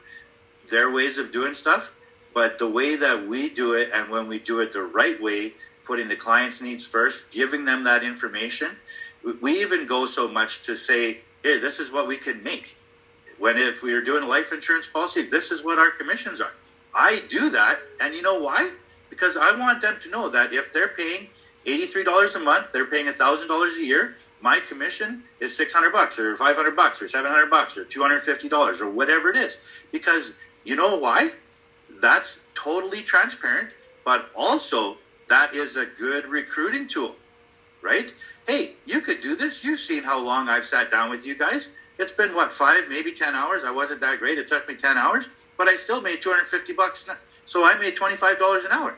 their 0.72 0.90
ways 0.90 1.18
of 1.18 1.34
doing 1.34 1.56
stuff, 1.56 1.94
but 2.34 2.60
the 2.60 2.70
way 2.70 2.96
that 2.96 3.28
we 3.28 3.50
do 3.50 3.74
it 3.74 3.90
and 3.94 4.10
when 4.10 4.30
we 4.30 4.40
do 4.40 4.62
it 4.62 4.72
the 4.72 4.84
right 4.84 5.22
way, 5.22 5.52
putting 5.84 6.08
the 6.08 6.16
client's 6.16 6.62
needs 6.62 6.88
first, 6.88 7.30
giving 7.30 7.66
them 7.66 7.84
that 7.84 8.06
information, 8.06 8.78
we 9.42 9.60
even 9.60 9.86
go 9.86 10.06
so 10.06 10.30
much 10.30 10.62
to 10.62 10.78
say, 10.78 11.20
here, 11.44 11.60
this 11.60 11.80
is 11.80 11.92
what 11.92 12.08
we 12.08 12.18
can 12.18 12.44
make. 12.44 12.76
When 13.38 13.58
if 13.58 13.82
we 13.82 13.94
are 13.94 14.02
doing 14.02 14.24
a 14.24 14.28
life 14.28 14.52
insurance 14.52 14.88
policy, 14.88 15.24
this 15.24 15.52
is 15.52 15.64
what 15.64 15.80
our 15.80 15.92
commissions 15.92 16.42
are. 16.42 16.54
I 16.94 17.24
do 17.30 17.50
that, 17.52 17.80
and 18.02 18.14
you 18.14 18.22
know 18.22 18.40
why? 18.40 18.72
Because 19.10 19.38
I 19.38 19.56
want 19.58 19.82
them 19.82 19.98
to 20.02 20.10
know 20.10 20.30
that 20.30 20.54
if 20.54 20.74
they're 20.74 20.90
paying 20.90 21.30
$83 21.66 22.36
a 22.36 22.40
month, 22.40 22.68
they're 22.74 22.86
paying 22.86 23.06
$1,000 23.06 23.78
a 23.78 23.84
year, 23.84 24.16
my 24.42 24.60
commission 24.60 25.24
is 25.40 25.56
600 25.56 25.92
bucks 25.92 26.18
or 26.18 26.36
500 26.36 26.76
bucks 26.76 27.02
or 27.02 27.08
700 27.08 27.50
bucks 27.50 27.78
or 27.78 27.86
$250 27.86 28.82
or 28.82 28.90
whatever 28.90 29.30
it 29.30 29.38
is. 29.38 29.58
Because 29.92 30.34
you 30.64 30.76
know 30.76 30.98
why? 30.98 31.32
That's 32.02 32.40
totally 32.56 33.02
transparent, 33.02 33.70
but 34.06 34.30
also 34.36 34.98
that 35.28 35.54
is 35.54 35.76
a 35.76 35.86
good 35.86 36.26
recruiting 36.26 36.88
tool, 36.88 37.16
right? 37.82 38.14
Hey, 38.50 38.72
you 38.88 39.00
could 39.02 39.22
do 39.22 39.36
this. 39.36 39.64
You've 39.64 39.80
seen 39.80 40.02
how 40.02 40.26
long 40.26 40.50
I've 40.50 40.66
sat 40.66 40.90
down 40.90 41.12
with 41.12 41.24
you 41.24 41.36
guys. 41.36 41.70
It's 42.00 42.12
been 42.12 42.34
what, 42.34 42.52
five, 42.52 42.90
maybe 42.90 43.12
10 43.12 43.36
hours. 43.36 43.64
I 43.64 43.70
wasn't 43.70 44.02
that 44.02 44.18
great. 44.18 44.40
It 44.40 44.48
took 44.48 44.68
me 44.68 44.74
10 44.74 44.98
hours, 44.98 45.30
but 45.56 45.68
I 45.68 45.76
still 45.76 46.02
made 46.02 46.24
250 46.24 46.74
bucks. 46.74 47.06
So 47.46 47.64
I 47.64 47.78
made 47.78 47.96
$25 47.96 48.66
an 48.66 48.72
hour 48.72 48.96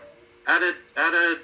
at 0.47 0.61
a, 0.61 0.73
at 0.95 1.13
a 1.13 1.39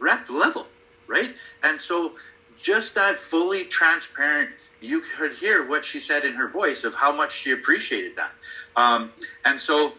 rep 0.00 0.28
level, 0.28 0.66
right? 1.06 1.32
And 1.62 1.80
so 1.80 2.16
just 2.58 2.96
that 2.96 3.14
fully 3.14 3.66
transparent, 3.66 4.50
you 4.80 5.00
could 5.16 5.32
hear 5.32 5.64
what 5.64 5.84
she 5.84 6.00
said 6.00 6.24
in 6.24 6.34
her 6.34 6.48
voice 6.48 6.82
of 6.82 6.96
how 6.96 7.14
much 7.14 7.30
she 7.30 7.52
appreciated 7.52 8.16
that. 8.16 8.32
Um, 8.74 9.12
and 9.44 9.60
so, 9.60 9.92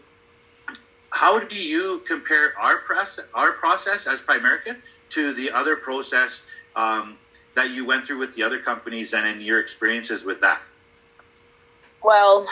how 1.09 1.39
do 1.39 1.55
you 1.55 2.03
compare 2.05 2.53
our 2.59 2.79
process, 2.79 3.25
our 3.33 3.53
process 3.53 4.07
as 4.07 4.21
Primerica 4.21 4.75
to 5.09 5.33
the 5.33 5.49
other 5.49 5.77
process 5.77 6.41
um, 6.77 7.17
that 7.55 7.71
you 7.71 7.85
went 7.85 8.05
through 8.05 8.19
with 8.19 8.35
the 8.35 8.43
other 8.43 8.59
companies, 8.59 9.13
and 9.13 9.27
in 9.27 9.41
your 9.41 9.59
experiences 9.59 10.23
with 10.23 10.39
that? 10.41 10.61
Well, 12.03 12.47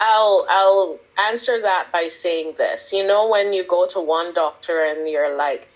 I'll 0.00 0.46
I'll 0.50 0.98
answer 1.30 1.62
that 1.62 1.92
by 1.92 2.08
saying 2.08 2.54
this. 2.58 2.92
You 2.92 3.06
know, 3.06 3.28
when 3.28 3.54
you 3.54 3.64
go 3.64 3.86
to 3.86 4.00
one 4.00 4.34
doctor 4.34 4.82
and 4.82 5.08
you're 5.08 5.36
like, 5.36 5.68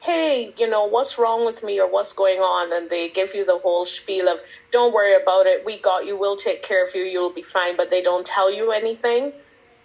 hey, 0.00 0.52
you 0.56 0.68
know, 0.68 0.86
what's 0.86 1.18
wrong 1.18 1.46
with 1.46 1.62
me 1.62 1.80
or 1.80 1.88
what's 1.88 2.14
going 2.14 2.38
on? 2.38 2.72
And 2.72 2.90
they 2.90 3.10
give 3.10 3.34
you 3.34 3.44
the 3.44 3.58
whole 3.58 3.84
spiel 3.84 4.28
of, 4.28 4.40
don't 4.70 4.92
worry 4.92 5.14
about 5.14 5.46
it. 5.46 5.64
We 5.64 5.78
got 5.78 6.06
you. 6.06 6.18
We'll 6.18 6.36
take 6.36 6.62
care 6.62 6.84
of 6.84 6.94
you. 6.94 7.02
You'll 7.02 7.32
be 7.32 7.42
fine. 7.42 7.76
But 7.76 7.90
they 7.90 8.02
don't 8.02 8.26
tell 8.26 8.52
you 8.52 8.72
anything. 8.72 9.32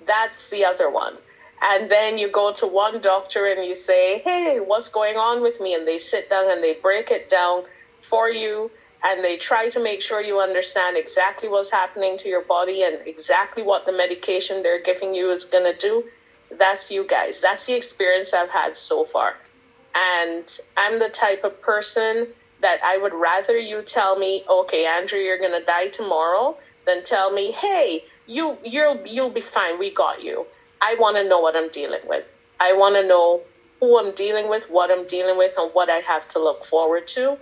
That's 0.05 0.49
the 0.49 0.65
other 0.65 0.89
one. 0.89 1.15
And 1.61 1.89
then 1.89 2.17
you 2.17 2.29
go 2.29 2.53
to 2.53 2.67
one 2.67 3.01
doctor 3.01 3.45
and 3.45 3.65
you 3.65 3.75
say, 3.75 4.19
hey, 4.19 4.59
what's 4.59 4.89
going 4.89 5.17
on 5.17 5.41
with 5.41 5.59
me? 5.59 5.75
And 5.75 5.87
they 5.87 5.97
sit 5.97 6.29
down 6.29 6.49
and 6.49 6.63
they 6.63 6.73
break 6.73 7.11
it 7.11 7.27
down 7.27 7.63
for 7.99 8.29
you 8.29 8.71
and 9.03 9.23
they 9.23 9.37
try 9.37 9.69
to 9.69 9.83
make 9.83 10.01
sure 10.01 10.21
you 10.21 10.39
understand 10.39 10.97
exactly 10.97 11.49
what's 11.49 11.69
happening 11.69 12.17
to 12.17 12.29
your 12.29 12.43
body 12.43 12.83
and 12.83 12.99
exactly 13.05 13.63
what 13.63 13.85
the 13.85 13.91
medication 13.91 14.63
they're 14.63 14.81
giving 14.81 15.15
you 15.15 15.31
is 15.31 15.45
going 15.45 15.71
to 15.71 15.77
do. 15.77 16.05
That's 16.51 16.91
you 16.91 17.05
guys. 17.05 17.41
That's 17.41 17.65
the 17.65 17.75
experience 17.75 18.33
I've 18.33 18.49
had 18.49 18.75
so 18.75 19.05
far. 19.05 19.35
And 19.95 20.59
I'm 20.77 20.99
the 20.99 21.09
type 21.09 21.43
of 21.43 21.61
person 21.61 22.27
that 22.61 22.79
I 22.83 22.97
would 22.97 23.13
rather 23.13 23.57
you 23.57 23.81
tell 23.81 24.17
me, 24.17 24.43
okay, 24.49 24.85
Andrea, 24.85 25.23
you're 25.23 25.39
going 25.39 25.57
to 25.57 25.65
die 25.65 25.87
tomorrow, 25.87 26.57
than 26.85 27.03
tell 27.03 27.31
me, 27.31 27.51
hey, 27.51 28.03
you, 28.27 28.57
you'll, 28.63 29.01
you'll 29.05 29.29
be 29.29 29.41
fine. 29.41 29.79
We 29.79 29.91
got 29.91 30.23
you. 30.23 30.45
I 30.81 30.95
want 30.99 31.17
to 31.17 31.27
know 31.27 31.39
what 31.39 31.55
I'm 31.55 31.69
dealing 31.69 32.01
with. 32.07 32.27
I 32.59 32.73
want 32.73 32.95
to 32.95 33.07
know 33.07 33.41
who 33.79 33.99
I'm 33.99 34.13
dealing 34.13 34.49
with, 34.49 34.69
what 34.69 34.91
I'm 34.91 35.05
dealing 35.07 35.37
with, 35.37 35.53
and 35.57 35.71
what 35.73 35.89
I 35.89 35.97
have 35.97 36.27
to 36.29 36.39
look 36.39 36.65
forward 36.65 37.07
to. 37.07 37.37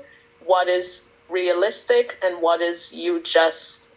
What 0.45 0.67
is 0.67 1.01
realistic 1.29 2.17
and 2.23 2.41
what 2.41 2.61
is 2.61 2.93
you 2.93 3.21
just 3.21 3.87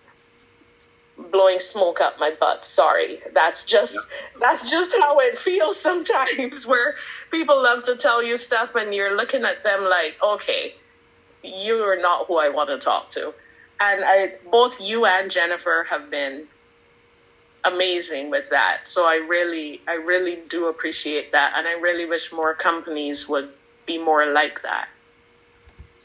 blowing 1.31 1.61
smoke 1.61 2.01
up 2.01 2.19
my 2.19 2.31
butt. 2.39 2.65
Sorry. 2.65 3.21
That's 3.35 3.65
just 3.65 3.95
yeah. 3.95 4.41
that's 4.41 4.71
just 4.71 4.97
how 4.99 5.19
it 5.19 5.37
feels 5.37 5.79
sometimes 5.79 6.67
where 6.67 6.95
people 7.31 7.63
love 7.63 7.85
to 7.85 7.97
tell 7.97 8.23
you 8.23 8.37
stuff 8.37 8.75
and 8.75 8.95
you're 8.95 9.17
looking 9.17 9.45
at 9.45 9.65
them 9.65 9.85
like, 9.85 10.17
"Okay, 10.23 10.75
you're 11.43 12.01
not 12.01 12.27
who 12.27 12.39
I 12.39 12.49
want 12.49 12.71
to 12.71 12.79
talk 12.79 13.11
to." 13.11 13.35
And 13.81 14.03
I 14.05 14.35
both 14.51 14.81
you 14.81 15.07
and 15.07 15.31
Jennifer 15.31 15.87
have 15.89 16.11
been 16.11 16.47
amazing 17.65 18.31
with 18.31 18.51
that. 18.51 18.87
So 18.87 19.07
I 19.07 19.17
really 19.17 19.81
I 19.87 19.95
really 19.95 20.39
do 20.49 20.67
appreciate 20.69 21.33
that 21.33 21.55
and 21.57 21.67
I 21.67 21.73
really 21.73 22.07
wish 22.07 22.33
more 22.33 22.55
companies 22.55 23.29
would 23.29 23.51
be 23.87 23.99
more 23.99 24.27
like 24.27 24.63
that. 24.63 24.89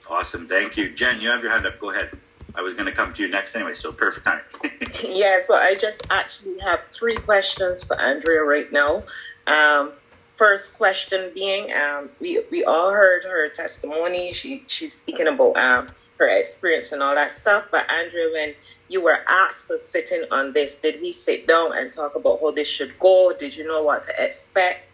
Awesome. 0.09 0.47
Thank 0.47 0.77
you. 0.77 0.89
Jen, 0.89 1.19
you 1.19 1.29
have 1.29 1.41
your 1.41 1.51
hand 1.51 1.65
up. 1.65 1.79
Go 1.79 1.91
ahead. 1.91 2.11
I 2.57 2.61
was 2.61 2.73
going 2.73 2.85
to 2.85 2.91
come 2.91 3.11
to 3.13 3.21
you 3.21 3.27
next 3.27 3.55
anyway, 3.55 3.73
so 3.73 3.91
perfect 3.91 4.25
time. 4.25 4.41
yeah, 5.03 5.39
so 5.39 5.55
I 5.55 5.75
just 5.75 6.07
actually 6.09 6.57
have 6.59 6.85
three 6.89 7.15
questions 7.15 7.83
for 7.83 7.99
Andrea 7.99 8.43
right 8.43 8.71
now. 8.71 9.03
Um, 9.45 9.91
first 10.37 10.75
question 10.75 11.31
being, 11.33 11.71
um, 11.73 12.09
we 12.19 12.43
we 12.51 12.63
all 12.63 12.91
heard 12.91 13.23
her 13.23 13.49
testimony. 13.49 14.33
She 14.33 14.63
she's 14.67 14.93
speaking 14.93 15.27
about 15.27 15.57
um, 15.57 15.87
her 16.19 16.29
experience 16.29 16.91
and 16.91 17.01
all 17.01 17.15
that 17.15 17.31
stuff. 17.31 17.67
But 17.71 17.89
Andrea, 17.91 18.29
when 18.33 18.53
you 18.89 19.01
were 19.03 19.19
asked 19.27 19.67
to 19.67 19.79
sit 19.79 20.11
in 20.11 20.25
on 20.31 20.53
this, 20.53 20.77
did 20.77 21.01
we 21.01 21.11
sit 21.11 21.47
down 21.47 21.77
and 21.77 21.91
talk 21.91 22.15
about 22.15 22.39
how 22.41 22.51
this 22.51 22.67
should 22.69 22.97
go? 22.99 23.33
Did 23.37 23.55
you 23.55 23.67
know 23.67 23.83
what 23.83 24.03
to 24.03 24.13
expect? 24.17 24.85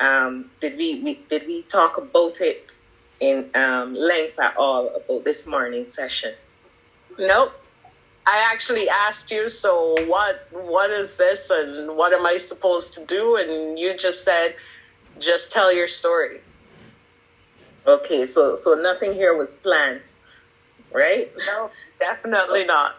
Um, 0.00 0.50
did 0.60 0.76
we, 0.78 1.02
we 1.02 1.24
did 1.28 1.46
we 1.46 1.62
talk 1.64 1.98
about 1.98 2.40
it 2.40 2.66
in 3.20 3.50
um, 3.54 3.94
length 3.94 4.40
at 4.40 4.56
all 4.56 4.88
about 4.88 5.24
this 5.24 5.46
morning 5.46 5.86
session? 5.86 6.34
Nope. 7.18 7.59
I 8.26 8.50
actually 8.52 8.88
asked 8.88 9.30
you, 9.30 9.48
so 9.48 9.96
what 10.06 10.46
what 10.52 10.90
is 10.90 11.16
this 11.16 11.50
and 11.50 11.96
what 11.96 12.12
am 12.12 12.26
I 12.26 12.36
supposed 12.36 12.94
to 12.94 13.04
do? 13.06 13.36
And 13.36 13.78
you 13.78 13.96
just 13.96 14.24
said, 14.24 14.54
just 15.18 15.52
tell 15.52 15.74
your 15.74 15.88
story. 15.88 16.40
Okay, 17.86 18.26
so 18.26 18.56
so 18.56 18.74
nothing 18.74 19.14
here 19.14 19.36
was 19.36 19.54
planned, 19.54 20.02
right? 20.92 21.32
No, 21.46 21.70
definitely 21.98 22.64
not. 22.64 22.96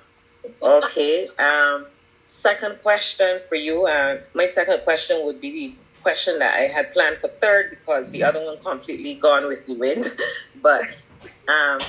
okay. 0.62 1.30
Um 1.38 1.86
second 2.26 2.82
question 2.82 3.42
for 3.48 3.56
you. 3.56 3.86
Uh, 3.86 4.22
my 4.34 4.46
second 4.46 4.82
question 4.84 5.24
would 5.26 5.40
be 5.42 5.52
the 5.52 5.76
question 6.02 6.40
that 6.40 6.56
I 6.56 6.62
had 6.62 6.92
planned 6.92 7.18
for 7.18 7.28
third 7.28 7.70
because 7.70 8.10
the 8.12 8.24
other 8.24 8.44
one 8.44 8.58
completely 8.58 9.16
gone 9.16 9.48
with 9.48 9.66
the 9.66 9.74
wind. 9.74 10.10
but 10.62 11.06
um 11.48 11.80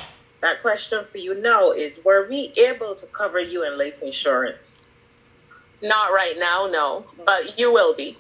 that 0.43 0.61
question 0.61 1.05
for 1.05 1.19
you 1.19 1.41
now 1.41 1.71
is 1.71 2.01
were 2.05 2.29
we 2.29 2.53
able 2.57 2.95
to 2.97 3.07
cover 3.07 3.41
you 3.41 3.65
in 3.65 3.79
life 3.79 4.03
insurance? 4.03 4.83
Not 5.81 6.13
right 6.13 6.35
now, 6.39 6.69
no, 6.71 7.07
but 7.25 7.59
you 7.59 7.73
will 7.73 7.95
be. 7.95 8.19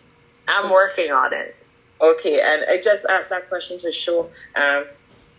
I'm 0.49 0.71
working 0.71 1.13
on 1.13 1.33
it. 1.33 1.55
Okay, 2.01 2.41
and 2.41 2.65
I 2.69 2.81
just 2.81 3.05
asked 3.07 3.31
that 3.31 3.49
question 3.49 3.79
to 3.79 3.93
show 3.93 4.31
um, 4.57 4.85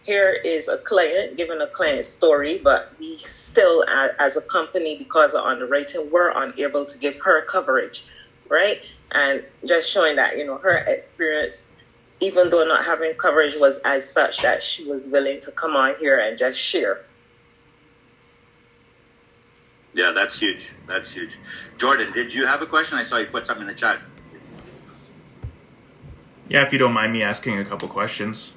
here 0.03 0.31
is 0.31 0.67
a 0.67 0.77
client 0.77 1.37
giving 1.37 1.61
a 1.61 1.67
client 1.67 2.05
story, 2.05 2.57
but 2.57 2.93
we 2.99 3.17
still, 3.17 3.85
as 4.19 4.37
a 4.37 4.41
company, 4.41 4.97
because 4.97 5.33
of 5.33 5.43
underwriting, 5.43 6.09
were 6.11 6.33
unable 6.35 6.85
to 6.85 6.97
give 6.97 7.19
her 7.21 7.43
coverage, 7.45 8.05
right? 8.49 8.83
And 9.11 9.43
just 9.65 9.89
showing 9.89 10.17
that, 10.17 10.37
you 10.37 10.45
know, 10.45 10.57
her 10.57 10.77
experience 10.77 11.65
even 12.23 12.49
though 12.49 12.63
not 12.63 12.85
having 12.85 13.13
coverage 13.15 13.55
was 13.59 13.79
as 13.83 14.09
such 14.09 14.41
that 14.41 14.63
she 14.63 14.85
was 14.85 15.07
willing 15.07 15.41
to 15.41 15.51
come 15.51 15.75
on 15.75 15.95
here 15.99 16.17
and 16.17 16.37
just 16.37 16.57
share. 16.59 17.01
Yeah, 19.93 20.11
that's 20.11 20.39
huge. 20.39 20.71
That's 20.87 21.11
huge. 21.11 21.37
Jordan, 21.77 22.13
did 22.13 22.33
you 22.33 22.47
have 22.47 22.61
a 22.61 22.65
question? 22.65 22.97
I 22.97 23.03
saw 23.03 23.17
you 23.17 23.25
put 23.25 23.45
something 23.45 23.63
in 23.63 23.67
the 23.67 23.73
chat. 23.73 24.03
Yeah, 26.47 26.65
if 26.65 26.71
you 26.71 26.79
don't 26.79 26.93
mind 26.93 27.11
me 27.13 27.23
asking 27.23 27.59
a 27.59 27.65
couple 27.65 27.87
questions. 27.89 28.53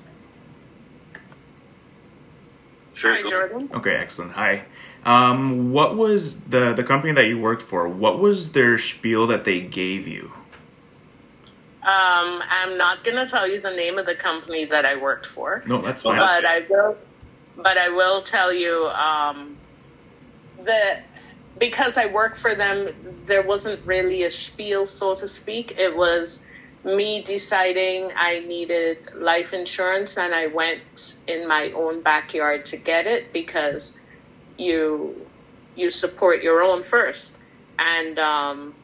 Sure. 2.95 3.15
Sure. 3.17 3.25
Hi, 3.25 3.29
Jordan. 3.29 3.71
Okay, 3.75 3.95
excellent. 3.95 4.33
Hi. 4.33 4.65
Um, 5.05 5.73
what 5.73 5.97
was 5.97 6.41
the 6.45 6.73
the 6.73 6.83
company 6.83 7.13
that 7.13 7.27
you 7.27 7.39
worked 7.39 7.63
for? 7.63 7.89
What 7.89 8.19
was 8.19 8.53
their 8.53 8.79
spiel 8.79 9.27
that 9.27 9.45
they 9.45 9.61
gave 9.61 10.09
you? 10.09 10.33
Um, 11.87 12.43
I'm 12.49 12.79
not 12.79 13.05
going 13.05 13.17
to 13.17 13.31
tell 13.31 13.49
you 13.49 13.61
the 13.61 13.71
name 13.71 13.97
of 13.99 14.07
the 14.07 14.17
company 14.17 14.65
that 14.65 14.85
I 14.85 14.97
worked 14.97 15.25
for. 15.25 15.63
No, 15.67 15.81
that's 15.81 16.03
fine. 16.03 16.19
But 16.19 16.45
I 16.45 16.67
will. 16.69 16.97
But 17.57 17.79
I 17.79 17.91
will 17.91 18.23
tell 18.23 18.53
you 18.53 18.89
um, 18.89 19.57
that 20.65 21.07
because 21.61 21.97
I 21.97 22.07
worked 22.07 22.39
for 22.39 22.53
them, 22.53 23.23
there 23.27 23.43
wasn't 23.43 23.87
really 23.87 24.25
a 24.25 24.31
spiel, 24.31 24.85
so 24.87 25.15
to 25.15 25.29
speak. 25.29 25.77
It 25.79 25.97
was 25.97 26.45
me 26.83 27.23
deciding 27.23 28.11
I 28.17 28.41
needed 28.41 29.15
life 29.15 29.55
insurance, 29.55 30.19
and 30.19 30.35
I 30.35 30.49
went 30.49 31.19
in 31.29 31.47
my 31.47 31.73
own 31.73 32.03
backyard 32.03 32.65
to 32.67 32.79
get 32.79 33.07
it 33.07 33.33
because 33.33 33.97
you 34.59 35.25
you 35.77 35.91
support 35.91 36.43
your 36.43 36.63
own 36.63 36.83
first. 36.83 37.37
And 37.79 38.19
um, 38.19 38.75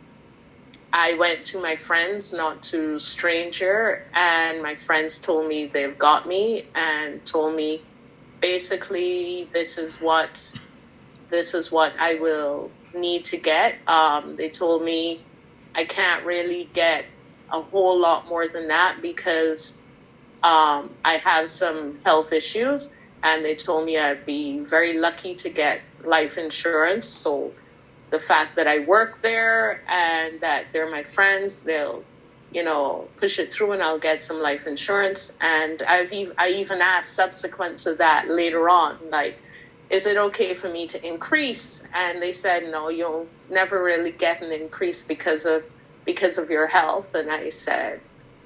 I 0.93 1.15
went 1.15 1.47
to 1.47 1.63
my 1.63 1.77
friends, 1.77 2.33
not 2.35 2.65
to 2.65 2.99
stranger, 2.99 4.05
and 4.13 4.63
my 4.63 4.75
friends 4.75 5.19
told 5.19 5.49
me 5.49 5.67
they've 5.67 5.99
got 5.99 6.27
me 6.27 6.65
and 6.75 7.25
told 7.25 7.57
me 7.57 7.81
basically 8.41 9.49
this 9.51 9.79
is 9.79 10.01
what 10.01 10.55
this 11.31 11.55
is 11.55 11.73
what 11.73 11.95
I 11.99 12.17
will 12.17 12.71
need 12.95 13.25
to 13.27 13.39
get. 13.39 13.77
Um, 13.89 14.37
they 14.37 14.51
told 14.51 14.83
me 14.83 15.21
I 15.75 15.85
can't 15.85 16.27
really 16.27 16.69
get 16.71 17.07
a 17.51 17.63
whole 17.63 17.99
lot 17.99 18.29
more 18.29 18.47
than 18.49 18.69
that 18.69 18.99
because 19.01 19.79
um, 20.43 20.91
I 21.05 21.15
have 21.25 21.49
some 21.49 22.01
health 22.01 22.33
issues, 22.33 22.93
and 23.23 23.43
they 23.43 23.55
told 23.55 23.87
me 23.87 23.99
I'd 23.99 24.27
be 24.27 24.61
very 24.61 24.99
lucky 24.99 25.37
to 25.37 25.49
get 25.49 25.81
life 26.05 26.37
insurance. 26.37 27.09
So 27.09 27.53
the 28.13 28.19
fact 28.19 28.57
that 28.57 28.69
I 28.69 28.81
work 28.81 29.23
there 29.23 29.83
and 29.89 30.43
that 30.43 30.67
they're 30.73 30.91
my 30.91 31.03
friends, 31.03 31.63
they'll, 31.63 32.05
you 32.53 32.63
know, 32.63 33.09
push 33.17 33.39
it 33.39 33.53
through 33.53 33.73
and 33.73 33.83
I'll 33.83 33.99
get 33.99 34.21
some 34.21 34.41
life 34.41 34.67
insurance. 34.67 35.37
And 35.41 35.83
I've 35.83 36.13
I 36.39 36.51
even 36.57 36.83
asked 36.83 37.15
subsequent 37.15 37.79
to 37.81 37.95
that 37.95 38.29
later 38.29 38.69
on, 38.69 38.99
like, 39.11 39.39
is 39.89 40.07
it 40.07 40.19
okay 40.19 40.53
for 40.53 40.69
me 40.69 40.87
to 40.89 41.05
increase? 41.05 41.89
And 41.95 42.23
they 42.23 42.33
said, 42.33 42.71
no, 42.71 42.91
you'll 42.91 43.29
never 43.49 43.83
really 43.83 44.13
get 44.13 44.43
an 44.43 44.53
increase 44.53 45.03
because 45.03 45.47
of 45.47 45.65
because 46.05 46.37
of 46.37 46.51
your 46.51 46.67
health. 46.67 47.15
And 47.15 47.31
I 47.31 47.49
said, 47.49 47.99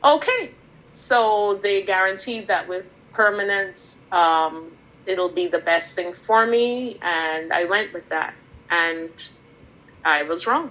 okay. 0.04 0.52
So 0.94 1.58
they 1.60 1.82
guaranteed 1.82 2.48
that 2.48 2.68
with 2.68 3.04
permanent, 3.12 3.96
um, 4.12 4.70
it'll 5.06 5.28
be 5.28 5.48
the 5.48 5.58
best 5.58 5.96
thing 5.96 6.12
for 6.12 6.46
me. 6.46 6.98
And 7.02 7.52
I 7.52 7.64
went 7.64 7.92
with 7.92 8.08
that. 8.10 8.34
And 8.70 9.10
I 10.06 10.22
was 10.22 10.46
wrong. 10.46 10.70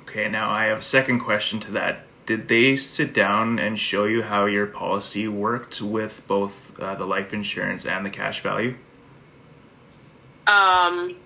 Okay, 0.00 0.28
now 0.28 0.50
I 0.50 0.64
have 0.66 0.78
a 0.78 0.82
second 0.82 1.20
question 1.20 1.60
to 1.60 1.72
that. 1.72 2.06
Did 2.24 2.48
they 2.48 2.74
sit 2.74 3.12
down 3.12 3.58
and 3.58 3.78
show 3.78 4.04
you 4.04 4.22
how 4.22 4.46
your 4.46 4.66
policy 4.66 5.28
worked 5.28 5.82
with 5.82 6.26
both 6.26 6.72
uh, 6.80 6.94
the 6.94 7.04
life 7.04 7.34
insurance 7.34 7.84
and 7.84 8.04
the 8.04 8.10
cash 8.10 8.40
value? 8.40 8.76
Um, 10.46 11.16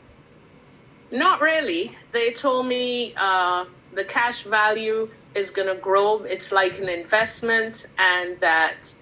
not 1.12 1.40
really. 1.40 1.96
They 2.10 2.32
told 2.32 2.66
me 2.66 3.14
uh, 3.16 3.66
the 3.92 4.04
cash 4.04 4.42
value 4.42 5.08
is 5.36 5.52
going 5.52 5.68
to 5.68 5.80
grow. 5.80 6.24
It's 6.24 6.50
like 6.50 6.80
an 6.80 6.88
investment, 6.88 7.86
and 7.96 8.40
that 8.40 8.92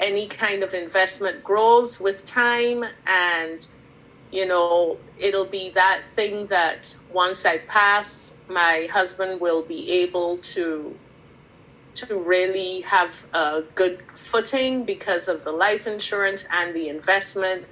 any 0.00 0.26
kind 0.26 0.62
of 0.62 0.72
investment 0.72 1.44
grows 1.44 2.00
with 2.00 2.24
time 2.24 2.82
and 3.06 3.66
you 4.32 4.46
know, 4.46 4.96
it'll 5.18 5.46
be 5.46 5.70
that 5.74 6.02
thing 6.08 6.46
that 6.46 6.96
once 7.12 7.44
I 7.44 7.58
pass, 7.58 8.34
my 8.48 8.88
husband 8.90 9.40
will 9.40 9.62
be 9.62 10.02
able 10.02 10.38
to 10.54 10.96
to 11.94 12.18
really 12.18 12.80
have 12.80 13.26
a 13.34 13.60
good 13.74 13.98
footing 14.14 14.86
because 14.86 15.28
of 15.28 15.44
the 15.44 15.52
life 15.52 15.86
insurance 15.86 16.46
and 16.50 16.74
the 16.74 16.88
investment 16.88 17.66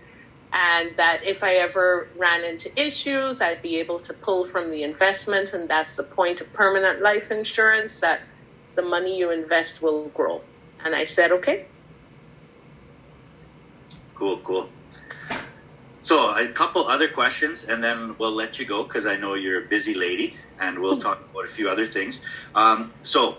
and 0.53 0.91
that 0.99 1.23
if 1.25 1.43
I 1.43 1.55
ever 1.55 2.07
ran 2.19 2.45
into 2.45 2.71
issues, 2.79 3.41
I'd 3.41 3.63
be 3.63 3.79
able 3.79 4.01
to 4.01 4.13
pull 4.13 4.45
from 4.45 4.71
the 4.71 4.83
investment 4.83 5.55
and 5.55 5.71
that's 5.71 5.97
the 5.97 6.03
point 6.03 6.43
of 6.43 6.53
permanent 6.53 7.01
life 7.01 7.31
insurance 7.31 8.01
that 8.01 8.21
the 8.77 8.83
money 8.83 9.19
you 9.19 9.31
invest 9.31 9.83
will 9.83 10.11
grow. 10.11 10.43
And 10.85 10.95
I 10.95 11.05
said, 11.05 11.33
okay. 11.33 11.65
Cool, 14.15 14.41
cool. 14.45 14.69
So 16.11 16.37
a 16.37 16.49
couple 16.49 16.89
other 16.89 17.07
questions, 17.07 17.63
and 17.63 17.85
then 17.85 18.17
we'll 18.19 18.33
let 18.33 18.59
you 18.59 18.65
go 18.65 18.83
because 18.83 19.07
I 19.07 19.15
know 19.15 19.35
you're 19.35 19.63
a 19.63 19.69
busy 19.69 19.95
lady, 19.95 20.35
and 20.59 20.81
we'll 20.81 20.99
talk 20.99 21.21
about 21.31 21.45
a 21.45 21.47
few 21.47 21.69
other 21.69 21.87
things. 21.87 22.21
Um, 22.53 22.93
so 23.03 23.37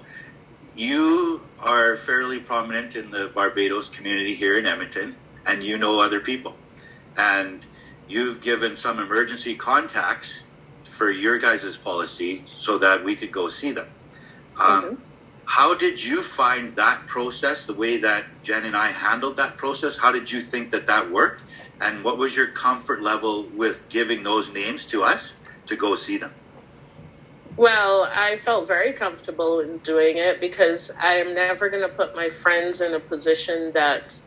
you 0.73 1.41
are 1.59 1.97
fairly 1.97 2.39
prominent 2.39 2.95
in 2.95 3.11
the 3.11 3.27
Barbados 3.27 3.89
community 3.89 4.33
here 4.35 4.57
in 4.57 4.65
Edmonton, 4.65 5.17
and 5.45 5.61
you 5.61 5.77
know 5.77 5.99
other 5.99 6.21
people, 6.21 6.55
and 7.17 7.65
you've 8.07 8.39
given 8.39 8.77
some 8.77 8.99
emergency 8.99 9.53
contacts 9.53 10.43
for 10.85 11.11
your 11.11 11.39
guys' 11.39 11.75
policy 11.75 12.43
so 12.45 12.77
that 12.77 13.03
we 13.03 13.17
could 13.17 13.33
go 13.33 13.49
see 13.49 13.73
them. 13.73 13.89
Um, 14.57 14.83
Mhm. 14.83 14.97
How 15.51 15.75
did 15.75 16.01
you 16.01 16.21
find 16.21 16.73
that 16.77 17.07
process, 17.07 17.65
the 17.65 17.73
way 17.73 17.97
that 17.97 18.23
Jen 18.41 18.63
and 18.63 18.73
I 18.73 18.87
handled 18.91 19.35
that 19.35 19.57
process? 19.57 19.97
How 19.97 20.13
did 20.13 20.31
you 20.31 20.39
think 20.39 20.71
that 20.71 20.87
that 20.87 21.11
worked? 21.11 21.43
And 21.81 22.05
what 22.05 22.17
was 22.17 22.37
your 22.37 22.47
comfort 22.47 23.01
level 23.01 23.43
with 23.53 23.89
giving 23.89 24.23
those 24.23 24.49
names 24.49 24.85
to 24.85 25.03
us 25.03 25.33
to 25.65 25.75
go 25.75 25.97
see 25.97 26.15
them? 26.15 26.33
Well, 27.57 28.09
I 28.09 28.37
felt 28.37 28.65
very 28.65 28.93
comfortable 28.93 29.59
in 29.59 29.79
doing 29.79 30.19
it 30.19 30.39
because 30.39 30.89
I 30.97 31.15
am 31.15 31.35
never 31.35 31.67
going 31.67 31.83
to 31.83 31.93
put 31.93 32.15
my 32.15 32.29
friends 32.29 32.79
in 32.79 32.93
a 32.93 33.01
position 33.01 33.73
that 33.73 34.21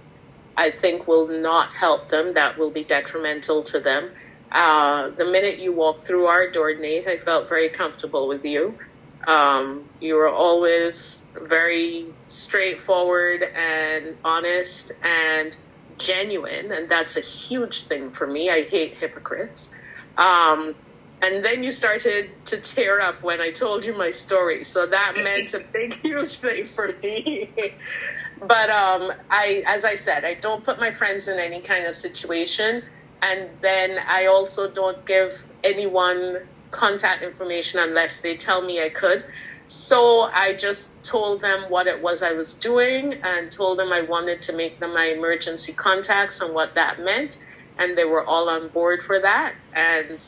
I 0.59 0.69
think 0.69 1.09
will 1.09 1.29
not 1.29 1.73
help 1.73 2.09
them, 2.09 2.35
that 2.35 2.59
will 2.59 2.71
be 2.71 2.85
detrimental 2.85 3.63
to 3.63 3.81
them. 3.81 4.11
Uh, 4.53 5.09
the 5.09 5.25
minute 5.25 5.59
you 5.59 5.73
walked 5.73 6.05
through 6.05 6.27
our 6.27 6.51
door, 6.51 6.75
Nate, 6.75 7.09
I 7.09 7.17
felt 7.17 7.49
very 7.49 7.71
comfortable 7.71 8.29
with 8.29 8.45
you. 8.45 8.79
Um, 9.27 9.85
you 10.01 10.17
were 10.17 10.29
always 10.29 11.25
very 11.35 12.07
straightforward 12.27 13.43
and 13.43 14.17
honest 14.25 14.93
and 15.03 15.57
genuine, 15.99 16.73
and 16.73 16.89
that's 16.89 17.17
a 17.17 17.21
huge 17.21 17.87
thing 17.87 18.11
for 18.11 18.27
me. 18.27 18.51
I 18.51 18.63
hate 18.63 18.99
hypocrites. 18.99 19.71
Um, 20.17 20.75
and 21.23 21.43
then 21.43 21.63
you 21.65 21.73
started 21.73 22.31
to 22.47 22.59
tear 22.59 23.01
up 23.01 23.23
when 23.23 23.41
I 23.41 23.51
told 23.51 23.85
you 23.87 23.97
my 23.97 24.11
story. 24.11 24.63
So 24.65 24.87
that 24.87 25.15
meant 25.23 25.55
a 25.55 25.61
big, 25.73 25.95
huge 26.01 26.37
thing 26.37 26.65
for 26.65 26.91
me. 27.03 27.51
but 28.41 28.71
um, 28.71 29.11
I, 29.31 29.63
as 29.67 29.85
I 29.85 29.95
said, 29.95 30.25
I 30.25 30.35
don't 30.35 30.63
put 30.63 30.79
my 30.79 30.91
friends 30.91 31.29
in 31.29 31.39
any 31.39 31.61
kind 31.61 31.87
of 31.87 31.95
situation. 31.95 32.83
And 33.23 33.49
then 33.63 33.99
I 34.07 34.27
also 34.27 34.71
don't 34.71 35.05
give 35.07 35.33
anyone 35.63 36.37
contact 36.75 37.25
information 37.25 37.81
unless 37.81 38.23
they 38.23 38.37
tell 38.37 38.63
me 38.63 38.83
I 38.83 38.91
could. 38.91 39.25
So 39.69 40.29
I 40.35 40.55
just 40.61 41.09
told 41.11 41.43
them 41.43 41.67
what 41.71 41.89
it 41.89 42.03
was 42.03 42.23
I 42.23 42.35
was 42.35 42.57
doing 42.57 43.15
and 43.25 43.51
told 43.53 43.79
them 43.81 43.93
I 43.93 44.03
wanted 44.03 44.43
to 44.45 44.57
make 44.57 44.81
them 44.81 44.95
my 44.95 45.15
emergency 45.17 45.75
contacts 45.75 46.43
and 46.43 46.55
what 46.55 46.77
that 46.77 47.01
meant. 47.01 47.37
And 47.79 47.99
they 47.99 48.07
were 48.07 48.25
all 48.29 48.51
on 48.51 48.71
board 48.71 49.03
for 49.03 49.21
that. 49.21 49.55
And 49.75 50.21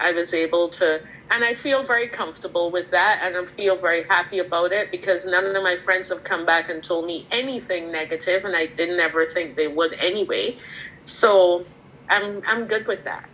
I 0.00 0.12
was 0.12 0.34
able 0.34 0.70
to, 0.70 1.00
and 1.32 1.44
I 1.44 1.54
feel 1.54 1.84
very 1.84 2.08
comfortable 2.08 2.72
with 2.72 2.90
that, 2.92 3.20
and 3.24 3.36
I 3.36 3.46
feel 3.46 3.76
very 3.78 4.04
happy 4.08 4.40
about 4.40 4.72
it 4.72 4.92
because 4.92 5.26
none 5.26 5.46
of 5.46 5.64
my 5.64 5.76
friends 5.76 6.10
have 6.10 6.24
come 6.24 6.46
back 6.46 6.70
and 6.70 6.82
told 6.82 7.06
me 7.06 7.28
anything 7.32 7.92
negative, 7.92 8.44
and 8.44 8.56
I 8.56 8.66
didn't 8.76 9.00
ever 9.00 9.26
think 9.26 9.56
they 9.56 9.68
would 9.68 9.94
anyway. 10.00 10.58
So 11.06 11.66
I'm 12.10 12.42
I'm 12.48 12.68
good 12.68 12.86
with 12.88 13.04
that. 13.04 13.24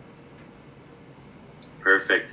Perfect. 1.82 2.32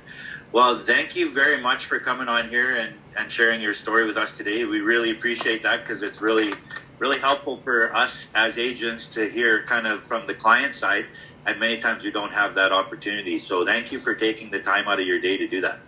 Well, 0.54 0.78
thank 0.78 1.16
you 1.16 1.32
very 1.32 1.60
much 1.60 1.86
for 1.86 1.98
coming 1.98 2.28
on 2.28 2.48
here 2.48 2.76
and, 2.76 2.94
and 3.18 3.28
sharing 3.28 3.60
your 3.60 3.74
story 3.74 4.06
with 4.06 4.16
us 4.16 4.36
today. 4.36 4.64
We 4.64 4.82
really 4.82 5.10
appreciate 5.10 5.64
that 5.64 5.80
because 5.82 6.00
it's 6.04 6.22
really, 6.22 6.52
really 7.00 7.18
helpful 7.18 7.60
for 7.64 7.92
us 7.92 8.28
as 8.36 8.56
agents 8.56 9.08
to 9.08 9.28
hear 9.28 9.64
kind 9.64 9.84
of 9.84 10.00
from 10.00 10.28
the 10.28 10.34
client 10.34 10.72
side. 10.72 11.06
And 11.44 11.58
many 11.58 11.78
times 11.78 12.04
we 12.04 12.12
don't 12.12 12.32
have 12.32 12.54
that 12.54 12.70
opportunity. 12.70 13.40
So 13.40 13.66
thank 13.66 13.90
you 13.90 13.98
for 13.98 14.14
taking 14.14 14.48
the 14.48 14.60
time 14.60 14.86
out 14.86 15.00
of 15.00 15.06
your 15.08 15.20
day 15.20 15.36
to 15.36 15.48
do 15.48 15.60
that. 15.62 15.80